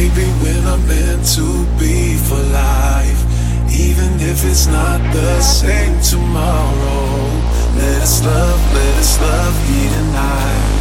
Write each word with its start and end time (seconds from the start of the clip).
Maybe 0.00 0.24
when 0.40 0.66
I'm 0.66 0.80
meant 0.88 1.26
to 1.36 1.44
be 1.78 2.16
for 2.16 2.40
life, 2.56 3.20
even 3.68 4.08
if 4.18 4.46
it's 4.48 4.66
not 4.66 4.98
the 5.12 5.42
same 5.42 6.00
tomorrow. 6.00 7.28
Let 7.76 8.00
us 8.00 8.24
love, 8.24 8.60
let 8.72 8.94
us 8.96 9.20
love 9.20 9.52
be 9.68 9.80
tonight. 9.92 10.72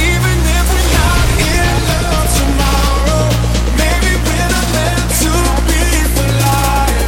Even 0.00 0.36
if 0.56 0.64
we're 0.72 0.92
not 0.96 1.26
in 1.44 1.76
love 2.08 2.30
tomorrow, 2.40 3.28
maybe 3.76 4.16
when 4.24 4.48
I'm 4.56 4.68
meant 4.72 5.12
to 5.28 5.34
be 5.68 5.84
for 6.16 6.30
life, 6.48 7.04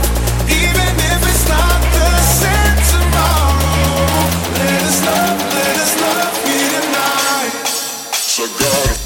even 0.61 0.92
if 1.09 1.20
it's 1.25 1.48
not 1.48 1.80
the 1.97 2.11
same 2.36 2.78
tomorrow. 2.92 3.97
Let 4.61 4.80
us 4.92 4.98
love, 5.09 5.41
let 5.56 5.77
us 5.84 5.92
love 6.05 6.36
be 6.45 6.59
tonight. 6.77 7.64
So 8.12 8.45
go. 8.61 9.05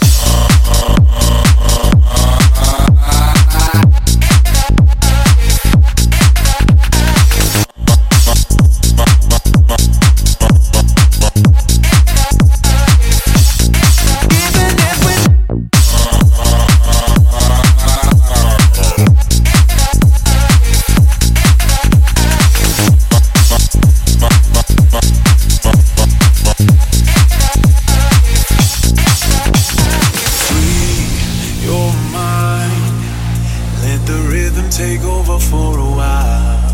take 34.71 35.03
over 35.03 35.39
for 35.39 35.79
a 35.79 35.91
while. 35.99 36.71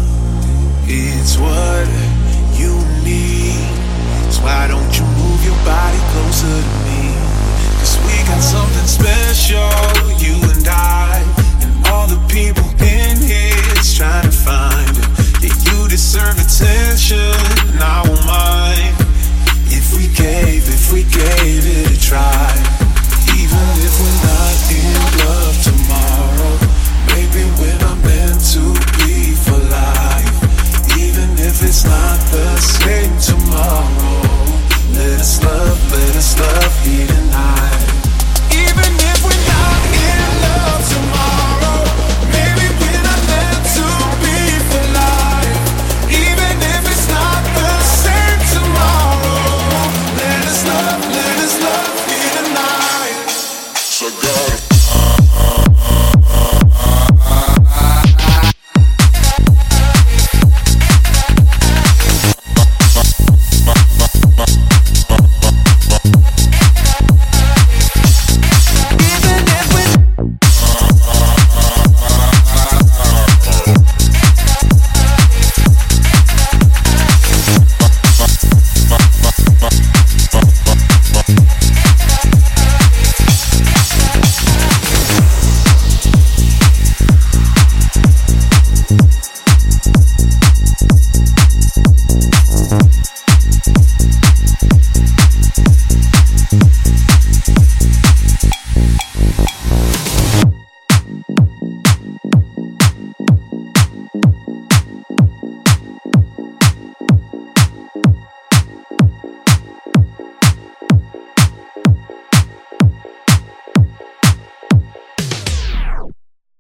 It's 0.85 1.39
what 1.39 1.89
you 2.61 2.77
need. 3.03 3.57
So 4.31 4.43
why 4.43 4.69
don't 4.69 4.93
you 4.99 5.05
move 5.17 5.41
your 5.45 5.57
body 5.65 5.99
closer 6.13 6.47
to 6.47 6.75
me? 6.85 7.17
Cause 7.81 7.97
we 8.05 8.17
got 8.29 8.43
something 8.43 8.87
special, 8.87 9.73
you 10.21 10.37
and 10.53 10.69
I, 10.69 11.25
and 11.63 11.87
all 11.89 12.07
the 12.07 12.21
people 12.29 12.69
in 12.85 13.17
here 13.17 13.73
is 13.81 13.97
trying 13.97 14.25
to 14.25 14.31
find 14.31 14.91
it. 14.91 15.09
Yeah, 15.43 15.57
you 15.67 15.89
deserve 15.89 16.37
attention, 16.37 17.33
and 17.73 17.81
I 17.81 18.05
won't 18.07 18.27
mind. 18.27 18.95
If 19.73 19.97
we 19.97 20.09
gave, 20.15 20.69
if 20.69 20.93
we 20.93 21.03
gave 21.03 21.65
it 21.65 21.97
a 21.97 22.01
try. 22.01 22.86